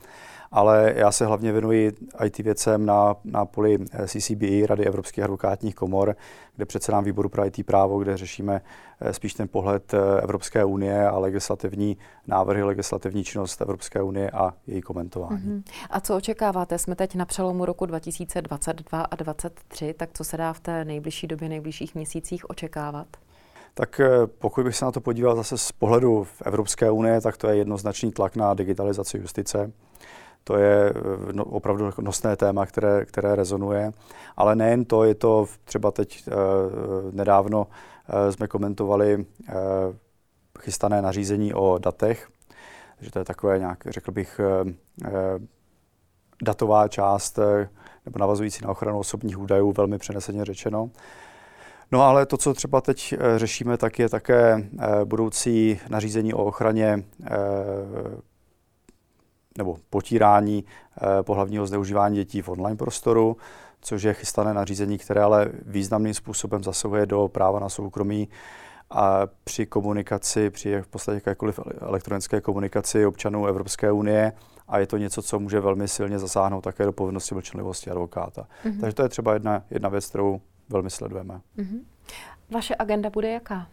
Ale 0.53 0.93
já 0.97 1.13
se 1.13 1.27
hlavně 1.27 1.53
věnuji 1.53 1.93
IT 2.25 2.39
věcem 2.39 2.87
na, 2.87 3.17
na 3.25 3.45
poli 3.45 3.79
eh, 3.93 4.09
CCBI, 4.09 4.67
Rady 4.67 4.87
Evropských 4.87 5.25
advokátních 5.25 5.75
komor, 5.75 6.17
kde 6.57 6.67
předsedám 6.67 7.05
výboru 7.05 7.29
pro 7.29 7.47
IT 7.47 7.67
právo, 7.67 7.99
kde 7.99 8.17
řešíme 8.17 8.61
eh, 9.01 9.13
spíš 9.13 9.35
ten 9.35 9.49
pohled 9.49 9.95
eh, 9.95 10.21
Evropské 10.23 10.65
unie 10.65 11.09
a 11.09 11.19
legislativní 11.19 11.97
návrhy, 12.27 12.63
legislativní 12.63 13.25
činnost 13.25 13.61
Evropské 13.61 14.03
unie 14.03 14.31
a 14.31 14.55
její 14.67 14.81
komentování. 14.81 15.37
Mhm. 15.37 15.63
A 15.91 16.01
co 16.01 16.17
očekáváte? 16.17 16.79
Jsme 16.79 16.97
teď 16.97 17.15
na 17.15 17.25
přelomu 17.25 17.65
roku 17.65 17.87
2022 17.87 19.01
a 19.01 19.17
2023, 19.17 19.95
tak 19.95 20.11
co 20.13 20.25
se 20.25 20.37
dá 20.37 20.53
v 20.53 20.61
té 20.61 20.85
nejbližší 20.85 21.27
době, 21.27 21.49
nejbližších 21.49 21.95
měsících 21.95 22.51
očekávat? 22.51 23.07
Tak 23.75 24.01
pokud 24.39 24.65
bych 24.65 24.77
se 24.77 24.85
na 24.85 24.93
to 24.93 25.01
podíval 25.01 25.37
zase 25.37 25.59
z 25.59 25.73
pohledu 25.73 26.25
v 26.25 26.43
Evropské 26.43 26.91
unie, 26.91 27.21
tak 27.21 27.37
to 27.37 27.49
je 27.49 27.57
jednoznačný 27.57 28.13
tlak 28.13 28.37
na 28.37 28.55
digitalizaci 28.55 29.19
justice. 29.19 29.73
To 30.45 30.57
je 30.57 30.91
eh, 30.91 31.33
no, 31.33 31.45
opravdu 31.45 31.91
nosné 32.01 32.37
téma, 32.37 32.67
které, 32.67 33.05
které 33.05 33.37
rezonuje. 33.37 33.93
Ale 34.37 34.57
nejen 34.57 34.85
to, 34.85 35.05
je 35.05 35.15
to 35.15 35.47
třeba 35.65 35.91
teď 35.91 36.25
eh, 36.29 36.33
nedávno 37.11 37.67
eh, 38.09 38.33
jsme 38.33 38.49
komentovali 38.49 39.27
chystané 40.61 41.03
nařízení 41.03 41.55
o 41.55 41.79
datech, 41.79 42.29
že 43.01 43.11
to 43.11 43.19
je 43.19 43.25
takové 43.25 43.59
nějak, 43.59 43.79
řekl 43.87 44.13
bych, 44.13 44.41
datová 46.43 46.89
část 46.89 47.39
nebo 48.07 48.19
navazující 48.19 48.65
na 48.65 48.71
ochranu 48.71 48.99
osobních 48.99 49.39
údajů, 49.39 49.73
velmi 49.73 49.99
přeneseně 49.99 50.45
řečeno. 50.45 50.91
No 51.93 52.03
ale 52.03 52.27
to, 52.27 52.37
co 52.37 52.55
třeba 52.55 52.81
teď 52.81 53.15
řešíme, 53.37 53.77
tak 53.77 53.99
je 53.99 54.09
také 54.09 54.69
budoucí 55.05 55.81
nařízení 55.89 56.35
o 56.35 56.45
ochraně 56.45 57.05
nebo 59.59 59.77
potírání 59.91 60.65
eh, 60.65 61.23
pohlavního 61.23 61.67
zneužívání 61.67 62.17
dětí 62.17 62.43
v 62.43 62.49
online 62.49 62.77
prostoru, 62.77 63.37
což 63.81 64.03
je 64.03 64.15
chystané 64.15 64.55
nařízení, 64.55 64.99
které 64.99 65.23
ale 65.23 65.51
významným 65.67 66.15
způsobem 66.15 66.65
zasahuje 66.65 67.07
do 67.07 67.29
práva 67.29 67.61
na 67.61 67.69
soukromí 67.69 68.29
a 68.91 69.21
při 69.45 69.67
komunikaci, 69.67 70.51
při 70.51 70.81
v 70.81 70.87
podstatě 70.87 71.17
jakékoliv 71.17 71.61
elektronické 71.81 72.41
komunikaci 72.41 73.07
občanů 73.07 73.47
Evropské 73.47 73.93
unie 73.93 74.33
a 74.69 74.79
je 74.79 74.87
to 74.87 74.97
něco, 74.97 75.23
co 75.23 75.39
může 75.39 75.61
velmi 75.61 75.89
silně 75.89 76.19
zasáhnout 76.19 76.61
také 76.61 76.85
do 76.85 76.93
povinnosti 76.93 77.35
mlčenlivosti 77.35 77.91
advokáta. 77.91 78.47
Mhm. 78.65 78.81
Takže 78.81 78.95
to 78.95 79.03
je 79.03 79.09
třeba 79.09 79.33
jedna, 79.33 79.63
jedna 79.71 79.89
věc, 79.89 80.07
kterou 80.07 80.41
velmi 80.69 80.91
sledujeme. 80.91 81.41
Mhm. 81.57 81.81
Vaše 82.51 82.75
agenda 82.79 83.11
bude 83.11 83.31
jaká? 83.31 83.67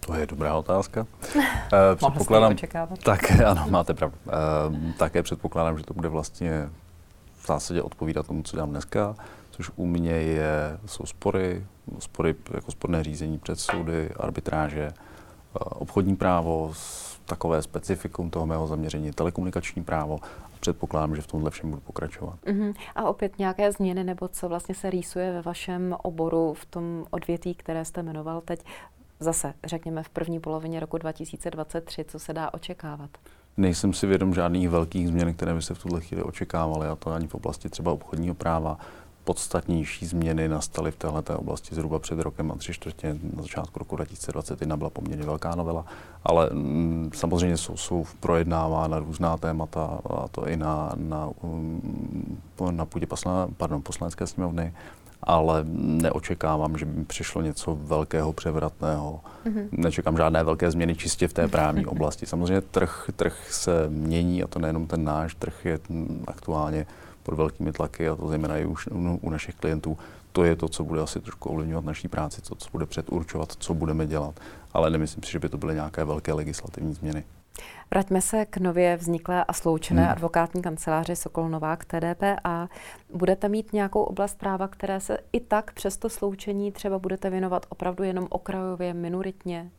To 0.00 0.14
je 0.14 0.26
dobrá 0.26 0.54
otázka. 0.54 1.06
Uh, 1.72 1.96
předpokládám. 1.96 2.56
Tak 3.04 3.30
ano, 3.46 3.66
máte 3.70 3.94
pravdu. 3.94 4.16
Uh, 4.26 4.92
také 4.98 5.22
předpokládám, 5.22 5.78
že 5.78 5.84
to 5.84 5.94
bude 5.94 6.08
vlastně 6.08 6.68
v 7.42 7.46
zásadě 7.46 7.82
odpovídat 7.82 8.26
tomu, 8.26 8.42
co 8.42 8.56
dělám 8.56 8.70
dneska, 8.70 9.14
což 9.50 9.70
u 9.76 9.86
mě 9.86 10.10
je, 10.12 10.78
jsou 10.86 11.06
spory, 11.06 11.66
spory 11.98 12.34
jako 12.54 12.70
sporné 12.70 13.04
řízení 13.04 13.38
před 13.38 13.60
soudy, 13.60 14.10
arbitráže, 14.10 14.88
uh, 14.88 14.92
obchodní 15.82 16.16
právo, 16.16 16.70
s- 16.74 17.18
takové 17.24 17.62
specifikum 17.62 18.30
toho 18.30 18.46
mého 18.46 18.66
zaměření, 18.66 19.12
telekomunikační 19.12 19.84
právo. 19.84 20.18
Předpokládám, 20.60 21.16
že 21.16 21.22
v 21.22 21.26
tomhle 21.26 21.50
všem 21.50 21.70
budu 21.70 21.80
pokračovat. 21.82 22.38
Mhm. 22.46 22.72
A 22.96 23.04
opět 23.04 23.38
nějaké 23.38 23.72
změny, 23.72 24.04
nebo 24.04 24.28
co 24.28 24.48
vlastně 24.48 24.74
se 24.74 24.90
rýsuje 24.90 25.32
ve 25.32 25.42
vašem 25.42 25.96
oboru, 26.02 26.54
v 26.54 26.66
tom 26.66 27.04
odvětví, 27.10 27.54
které 27.54 27.84
jste 27.84 28.02
jmenoval 28.02 28.40
teď, 28.40 28.64
zase 29.20 29.54
řekněme 29.64 30.02
v 30.02 30.08
první 30.08 30.40
polovině 30.40 30.80
roku 30.80 30.98
2023, 30.98 32.04
co 32.04 32.18
se 32.18 32.32
dá 32.32 32.54
očekávat? 32.54 33.10
Nejsem 33.56 33.92
si 33.92 34.06
vědom 34.06 34.34
žádných 34.34 34.68
velkých 34.68 35.08
změn, 35.08 35.34
které 35.34 35.54
by 35.54 35.62
se 35.62 35.74
v 35.74 35.78
tuhle 35.78 36.00
chvíli 36.00 36.22
očekávaly, 36.22 36.88
a 36.88 36.96
to 36.96 37.10
ani 37.10 37.26
v 37.26 37.34
oblasti 37.34 37.68
třeba 37.68 37.92
obchodního 37.92 38.34
práva. 38.34 38.78
Podstatnější 39.24 40.06
změny 40.06 40.48
nastaly 40.48 40.90
v 40.90 40.96
této 40.96 41.38
oblasti 41.38 41.74
zhruba 41.74 41.98
před 41.98 42.18
rokem 42.18 42.52
a 42.52 42.54
tři 42.54 42.72
čtvrtě 42.72 43.16
na 43.36 43.42
začátku 43.42 43.78
roku 43.78 43.96
2021 43.96 44.76
byla 44.76 44.90
poměrně 44.90 45.24
velká 45.24 45.54
novela, 45.54 45.84
ale 46.24 46.50
mm, 46.52 47.10
samozřejmě 47.14 47.56
jsou, 47.56 47.76
jsou 47.76 48.06
projednávána 48.20 48.98
různá 48.98 49.36
témata, 49.36 50.00
a 50.10 50.28
to 50.28 50.48
i 50.48 50.56
na, 50.56 50.92
na, 50.96 51.30
um, 51.42 52.38
na 52.70 52.84
půdě 52.84 53.06
posla, 53.06 53.48
pardon, 53.56 53.82
poslanecké 53.82 54.26
sněmovny, 54.26 54.74
ale 55.22 55.64
neočekávám, 55.72 56.78
že 56.78 56.84
by 56.84 56.98
mi 56.98 57.04
přišlo 57.04 57.42
něco 57.42 57.78
velkého, 57.82 58.32
převratného. 58.32 59.20
Mhm. 59.44 59.68
Nečekám 59.72 60.16
žádné 60.16 60.44
velké 60.44 60.70
změny 60.70 60.94
čistě 60.96 61.28
v 61.28 61.32
té 61.32 61.48
právní 61.58 61.86
oblasti. 61.86 62.26
Samozřejmě 62.26 62.60
trh, 62.60 63.10
trh 63.16 63.46
se 63.50 63.88
mění 63.88 64.42
a 64.42 64.46
to 64.46 64.58
nejenom 64.58 64.86
ten 64.86 65.04
náš, 65.04 65.34
trh 65.34 65.64
je 65.64 65.78
aktuálně 66.26 66.86
pod 67.22 67.34
velkými 67.34 67.72
tlaky 67.72 68.08
a 68.08 68.16
to 68.16 68.28
zejména 68.28 68.56
i 68.56 68.66
už 68.66 68.86
u, 68.86 69.18
u 69.22 69.30
našich 69.30 69.54
klientů. 69.54 69.98
To 70.32 70.44
je 70.44 70.56
to, 70.56 70.68
co 70.68 70.84
bude 70.84 71.00
asi 71.00 71.20
trošku 71.20 71.48
ovlivňovat 71.48 71.84
naší 71.84 72.08
práci, 72.08 72.42
to, 72.42 72.54
co 72.54 72.68
bude 72.72 72.86
předurčovat, 72.86 73.52
co 73.58 73.74
budeme 73.74 74.06
dělat. 74.06 74.40
Ale 74.72 74.90
nemyslím 74.90 75.22
si, 75.22 75.32
že 75.32 75.38
by 75.38 75.48
to 75.48 75.58
byly 75.58 75.74
nějaké 75.74 76.04
velké 76.04 76.32
legislativní 76.32 76.94
změny. 76.94 77.24
Vraťme 77.90 78.20
se 78.20 78.46
k 78.46 78.56
nově 78.56 78.96
vzniklé 78.96 79.44
a 79.44 79.52
sloučené 79.52 80.02
Hmm. 80.02 80.12
advokátní 80.12 80.62
kanceláři 80.62 81.16
Sokol 81.16 81.48
Novák 81.48 81.84
TDP 81.84 82.22
a 82.44 82.68
budete 83.14 83.48
mít 83.48 83.72
nějakou 83.72 84.02
oblast 84.02 84.38
práva, 84.38 84.68
které 84.68 85.00
se 85.00 85.18
i 85.32 85.40
tak 85.40 85.72
přes 85.72 85.96
to 85.96 86.08
sloučení 86.08 86.72
třeba 86.72 86.98
budete 86.98 87.30
věnovat 87.30 87.66
opravdu 87.68 88.04
jenom 88.04 88.26
okrajově, 88.30 88.94
minoritně? 88.94 89.70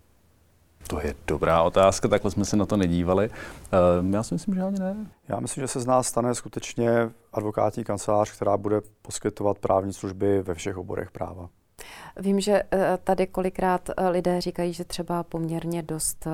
To 0.88 1.02
je 1.02 1.16
dobrá 1.28 1.64
otázka, 1.64 2.08
takhle 2.08 2.32
jsme 2.32 2.46
se 2.46 2.58
na 2.58 2.66
to 2.66 2.78
nedívali. 2.78 3.30
Uh, 3.30 4.14
já 4.14 4.24
si 4.24 4.34
myslím, 4.36 4.56
že 4.56 4.62
ani 4.64 4.80
ne. 4.80 4.96
Já 5.28 5.40
myslím, 5.40 5.62
že 5.62 5.68
se 5.68 5.80
z 5.80 5.86
nás 5.86 6.08
stane 6.08 6.36
skutečně 6.36 6.90
advokátní 7.34 7.84
kancelář, 7.84 8.32
která 8.32 8.58
bude 8.58 8.82
poskytovat 9.02 9.60
právní 9.60 9.94
služby 9.94 10.42
ve 10.42 10.54
všech 10.54 10.78
oborech 10.78 11.12
práva. 11.12 11.50
Vím, 12.18 12.40
že 12.40 12.64
eh, 12.72 12.98
tady 13.04 13.28
kolikrát 13.28 13.90
eh, 13.90 14.10
lidé 14.10 14.42
říkají, 14.42 14.74
že 14.74 14.86
třeba 14.86 15.24
poměrně 15.24 15.82
dost 15.84 16.28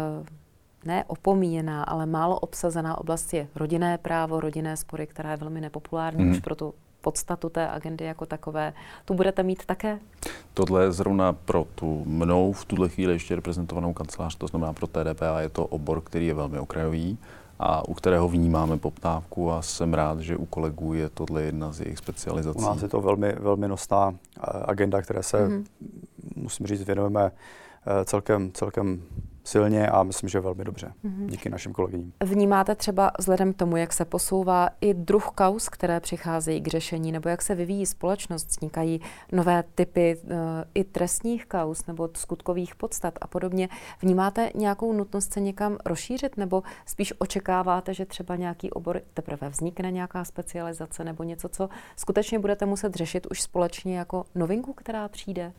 ne 0.86 1.04
opomíjená, 1.08 1.84
ale 1.84 2.06
málo 2.06 2.39
obsazená 2.39 2.98
oblast 2.98 3.34
je 3.34 3.48
rodinné 3.56 3.98
právo, 3.98 4.39
rodinné 4.39 4.77
spory, 4.77 5.08
která 5.08 5.32
je 5.32 5.38
velmi 5.38 5.62
nepopulární 5.62 6.24
Mhm. 6.24 6.32
už 6.34 6.39
pro 6.39 6.56
tu 6.56 6.74
podstatu 7.01 7.50
té 7.50 7.70
agendy 7.70 8.06
jako 8.06 8.25
takové. 8.25 8.74
Tu 9.06 9.13
budete 9.13 9.44
mít 9.44 9.65
také? 9.65 10.00
Tohle 10.54 10.84
je 10.84 10.92
zrovna 10.92 11.34
pro 11.34 11.65
tu 11.75 12.04
mnou 12.06 12.51
v 12.54 12.65
tuhle 12.65 12.89
chvíli 12.89 13.13
ještě 13.13 13.36
reprezentovanou 13.36 13.94
kancelář, 13.94 14.36
to 14.36 14.48
znamená 14.48 14.74
pro 14.74 14.88
TDP 14.88 15.22
a 15.22 15.42
je 15.42 15.50
to 15.50 15.65
obor, 15.65 16.01
který 16.01 16.27
je 16.27 16.34
velmi 16.34 16.60
okrajový 16.60 17.18
a 17.60 17.88
u 17.88 17.94
kterého 17.94 18.27
vnímáme 18.30 18.77
poptávku 18.77 19.51
a 19.51 19.62
jsem 19.62 19.94
rád, 19.94 20.20
že 20.20 20.38
u 20.38 20.46
kolegů 20.46 20.94
je 20.94 21.10
tohle 21.10 21.42
jedna 21.44 21.72
z 21.72 21.80
jejich 21.82 21.98
U 21.98 22.01
specializací. 22.01 22.62
nás 22.62 22.82
je 22.82 22.88
to 22.88 23.01
velmi, 23.01 23.34
velmi 23.39 23.68
nosná 23.68 24.13
eh, 24.13 24.42
agenda, 24.65 25.01
které 25.01 25.24
se, 25.24 25.48
Mhm. 25.48 25.65
musím 26.36 26.68
říct, 26.68 26.82
věnujeme 26.84 27.32
eh, 28.01 28.06
celkem, 28.06 28.51
celkem 28.51 29.01
silně 29.46 29.88
a 29.88 30.04
myslím, 30.04 30.30
že 30.30 30.40
velmi 30.40 30.64
dobře. 30.64 30.94
Mhm. 31.04 31.28
Díky 31.28 31.50
našim 31.50 31.74
kolegyním. 31.74 32.14
Vnímáte 32.24 32.75
třeba 32.75 33.12
vzhledem 33.20 33.54
k 33.54 33.58
tomu, 33.58 33.78
jak 33.78 33.94
se 33.94 34.06
posouvá 34.06 34.70
i 34.82 34.94
druh 34.94 35.32
kaus, 35.36 35.70
které 35.70 36.00
přicházejí 36.00 36.62
k 36.62 36.68
řešení, 36.68 37.12
nebo 37.12 37.30
jak 37.30 37.42
se 37.42 37.56
vyvíjí 37.56 37.86
společnost, 37.86 38.48
vznikají 38.48 39.02
nové 39.32 39.64
typy 39.75 40.18
uh, 40.24 40.32
i 40.74 40.84
trestních 40.84 41.46
kaus 41.46 41.86
nebo 41.86 42.10
skutkových 42.16 42.75
podstat 42.75 43.14
a 43.22 43.28
podobně. 43.28 43.70
Vnímáte 44.02 44.52
nějakou 44.56 44.94
nutnost 44.94 45.34
se 45.34 45.42
někam 45.42 45.78
rozšířit, 45.86 46.38
nebo 46.38 46.64
spíš 46.86 47.14
očekáváte, 47.18 47.94
že 47.94 48.06
třeba 48.06 48.36
nějaký 48.36 48.72
obor 48.72 49.02
teprve 49.14 49.50
vznikne, 49.50 49.92
nějaká 49.92 50.25
specializace 50.25 51.04
nebo 51.04 51.24
něco, 51.24 51.50
co 51.50 51.70
skutečně 51.96 52.40
budete 52.40 52.66
muset 52.66 52.96
řešit 52.96 53.28
už 53.32 53.42
společně 53.42 53.98
jako 53.98 54.25
novinku, 54.36 54.74
která 54.74 55.08
přijde? 55.08 55.54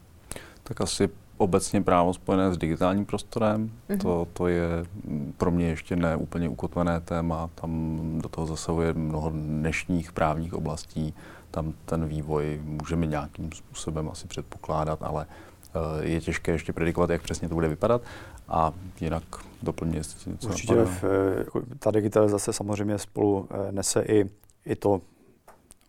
Tak 0.62 0.80
asi 0.80 1.08
obecně 1.36 1.82
právo 1.82 2.14
spojené 2.14 2.54
s 2.54 2.58
digitálním 2.58 3.06
prostorem, 3.06 3.70
Mhm. 3.88 3.98
to, 3.98 4.28
to 4.32 4.48
je 4.48 4.68
mm, 5.04 5.34
pro 5.36 5.50
mě 5.50 5.66
ještě 5.68 5.96
ne 5.96 6.16
úplně 6.16 6.48
ukotvené 6.48 7.00
téma, 7.00 7.50
tam 7.54 8.00
do 8.22 8.28
toho 8.28 8.46
zasahuje 8.46 8.92
mnoho 8.92 9.30
dnešních 9.30 10.12
právních 10.12 10.54
oblastí, 10.54 11.14
tam 11.50 11.72
ten 11.84 12.08
vývoj 12.08 12.60
můžeme 12.64 13.06
nějakým 13.06 13.52
způsobem 13.52 14.08
asi 14.08 14.26
předpokládat, 14.26 14.98
ale 15.02 15.26
eh, 15.74 16.04
je 16.08 16.20
těžké 16.20 16.52
ještě 16.52 16.72
predikovat, 16.72 17.10
jak 17.10 17.22
přesně 17.22 17.48
to 17.48 17.54
bude 17.54 17.68
vypadat. 17.68 18.02
A 18.48 18.72
jinak 19.00 19.22
doplně, 19.62 19.96
jestli 19.98 20.32
něco 20.32 20.48
Určitě 20.48 20.74
v, 20.74 21.04
eh, 21.04 21.38
jako 21.38 21.62
ta 21.78 21.90
digitalizace 21.90 22.52
samozřejmě 22.52 22.98
spolu 22.98 23.48
eh, 23.50 23.72
nese 23.72 24.02
i, 24.02 24.30
i 24.64 24.76
to 24.76 25.00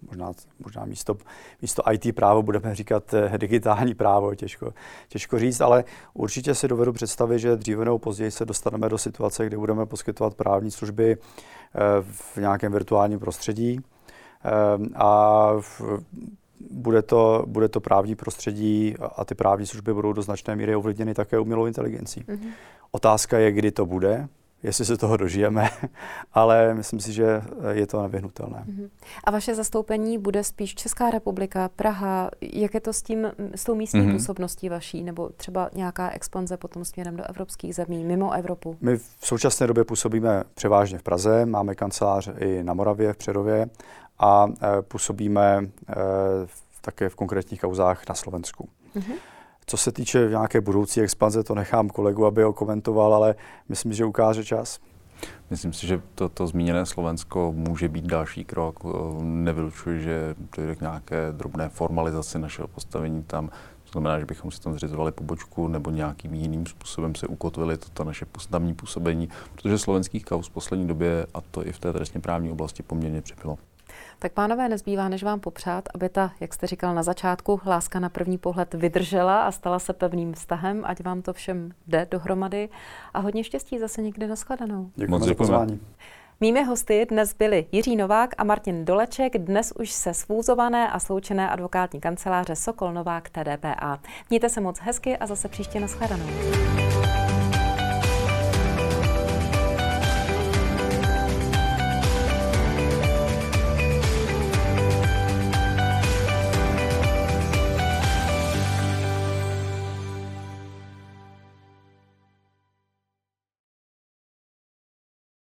možná, 0.01 0.31
možná 0.59 0.85
místo, 0.85 1.17
místo 1.61 1.83
IT 1.91 2.15
právo 2.15 2.43
budeme 2.43 2.75
říkat 2.75 3.13
eh, 3.13 3.37
digitální 3.37 3.95
právo, 3.95 4.35
těžko, 4.35 4.73
těžko 5.07 5.39
říct, 5.39 5.61
ale 5.61 5.83
určitě 6.13 6.55
si 6.55 6.67
dovedu 6.67 6.93
představit, 6.93 7.39
že 7.39 7.55
dříve 7.55 7.85
nebo 7.85 7.99
později 7.99 8.31
se 8.31 8.45
dostaneme 8.45 8.89
do 8.89 8.97
situace, 8.97 9.45
kdy 9.45 9.57
budeme 9.57 9.85
poskytovat 9.85 10.35
právní 10.35 10.71
služby 10.71 11.17
eh, 11.17 11.79
v 12.01 12.37
nějakém 12.37 12.71
virtuálním 12.71 13.19
prostředí 13.19 13.79
eh, 14.45 14.49
a 14.95 15.51
bude 16.71 17.01
to, 17.01 17.43
bude 17.47 17.67
to 17.69 17.79
právní 17.79 18.15
prostředí 18.15 18.95
a 19.15 19.25
ty 19.25 19.35
právní 19.35 19.65
služby 19.65 19.93
budou 19.93 20.13
do 20.13 20.21
značné 20.21 20.55
míry 20.55 20.75
ovlivněny 20.75 21.13
také 21.13 21.39
umělou 21.39 21.65
inteligencí. 21.65 22.21
Mm-hmm. 22.21 22.51
Otázka 22.91 23.37
je, 23.37 23.51
kdy 23.51 23.71
to 23.71 23.85
bude, 23.85 24.27
jestli 24.63 24.85
se 24.85 24.97
toho 24.97 25.17
dožijeme, 25.17 25.69
ale 26.33 26.73
myslím 26.73 26.99
si, 26.99 27.13
že 27.13 27.41
je 27.71 27.87
to 27.87 28.01
nevyhnutelné. 28.01 28.63
Mhm. 28.67 28.89
A 29.23 29.31
vaše 29.31 29.55
zastoupení 29.55 30.17
bude 30.17 30.43
spíš 30.43 30.75
Česká 30.75 31.09
republika, 31.09 31.69
Praha, 31.75 32.29
jak 32.41 32.73
je 32.73 32.79
to 32.79 32.93
s, 32.93 33.01
tím, 33.01 33.31
s 33.55 33.63
tou 33.63 33.75
místní 33.75 34.01
mm-hmm. 34.01 34.11
působností 34.11 34.69
vaší, 34.69 35.03
nebo 35.03 35.29
třeba 35.37 35.69
nějaká 35.73 36.09
expanze 36.09 36.57
potom 36.57 36.85
směrem 36.85 37.15
do 37.15 37.23
evropských 37.29 37.75
zemí, 37.75 38.03
mimo 38.03 38.31
Evropu? 38.31 38.77
My 38.81 38.97
v 38.97 39.17
současné 39.21 39.67
době 39.67 39.83
působíme 39.83 40.43
převážně 40.53 40.97
v 40.97 41.03
Praze, 41.03 41.45
máme 41.45 41.75
kancelář 41.75 42.29
i 42.37 42.63
na 42.63 42.73
Moravě, 42.73 43.13
v 43.13 43.17
Přerově 43.17 43.69
a 44.19 44.47
e, 44.47 44.81
působíme 44.81 45.57
e, 45.89 45.95
také 46.81 47.09
v 47.09 47.15
konkrétních 47.15 47.61
kauzách 47.61 48.03
na 48.09 48.15
Slovensku. 48.15 48.69
Mm-hmm. 48.95 49.15
Co 49.69 49.77
se 49.77 49.91
týče 49.91 50.27
nějaké 50.29 50.61
budoucí 50.61 51.01
expanze, 51.01 51.43
to 51.43 51.55
nechám 51.55 51.89
kolegu, 51.89 52.25
aby 52.25 52.43
ho 52.43 52.53
komentoval, 52.53 53.13
ale 53.13 53.35
myslím, 53.69 53.93
že 53.93 54.05
ukáže 54.05 54.45
čas. 54.45 54.79
Myslím 55.49 55.73
si, 55.73 55.87
že 55.87 56.01
to, 56.15 56.29
to 56.29 56.47
zmíněné 56.47 56.85
Slovensko 56.85 57.51
může 57.55 57.89
být 57.89 58.05
další 58.05 58.45
krok. 58.45 58.79
Nevylučuji, 59.21 60.01
že 60.01 60.35
dojde 60.57 60.75
k 60.75 60.81
nějaké 60.81 61.31
drobné 61.31 61.69
formalizaci 61.69 62.39
našeho 62.39 62.67
postavení 62.67 63.23
tam. 63.23 63.47
To 63.83 63.91
znamená, 63.91 64.19
že 64.19 64.25
bychom 64.25 64.51
si 64.51 64.61
tam 64.61 64.73
zřizovali 64.73 65.11
pobočku 65.11 65.67
nebo 65.67 65.91
nějakým 65.91 66.33
jiným 66.33 66.65
způsobem 66.65 67.15
se 67.15 67.27
ukotvili 67.27 67.77
toto 67.77 68.03
naše 68.03 68.25
tamní 68.49 68.73
působení, 68.73 69.29
protože 69.55 69.77
slovenských 69.77 70.25
kaus 70.25 70.47
v 70.47 70.51
poslední 70.51 70.87
době, 70.87 71.27
a 71.33 71.41
to 71.41 71.67
i 71.67 71.71
v 71.71 71.79
té 71.79 71.93
trestně 71.93 72.21
právní 72.21 72.51
oblasti, 72.51 72.83
poměrně 72.83 73.21
přibylo. 73.21 73.57
Tak 74.19 74.31
pánové, 74.31 74.69
nezbývá, 74.69 75.09
než 75.09 75.23
vám 75.23 75.39
popřát, 75.39 75.89
aby 75.95 76.09
ta, 76.09 76.31
jak 76.39 76.53
jste 76.53 76.67
říkal 76.67 76.95
na 76.95 77.03
začátku, 77.03 77.61
láska 77.65 77.99
na 77.99 78.09
první 78.09 78.37
pohled 78.37 78.73
vydržela 78.73 79.43
a 79.43 79.51
stala 79.51 79.79
se 79.79 79.93
pevným 79.93 80.33
vztahem, 80.33 80.81
ať 80.85 81.03
vám 81.03 81.21
to 81.21 81.33
všem 81.33 81.71
jde 81.87 82.07
dohromady 82.11 82.69
a 83.13 83.19
hodně 83.19 83.43
štěstí 83.43 83.79
zase 83.79 84.01
někdy 84.01 84.27
nashledanou. 84.27 84.91
Děkujeme 84.95 85.25
za 85.25 85.35
pozvání. 85.35 85.79
Mými 86.39 86.63
hosty 86.63 87.05
dnes 87.09 87.33
byli 87.33 87.65
Jiří 87.71 87.95
Novák 87.95 88.33
a 88.37 88.43
Martin 88.43 88.85
Doleček, 88.85 89.37
dnes 89.37 89.73
už 89.79 89.91
se 89.91 90.13
svůzované 90.13 90.89
a 90.89 90.99
sloučené 90.99 91.49
advokátní 91.49 91.99
kanceláře 91.99 92.55
Sokol 92.55 92.93
Novák 92.93 93.29
TDPA. 93.29 93.99
Mějte 94.29 94.49
se 94.49 94.61
moc 94.61 94.79
hezky 94.79 95.17
a 95.17 95.27
zase 95.27 95.47
příště 95.47 95.79
nashledanou. 95.79 96.25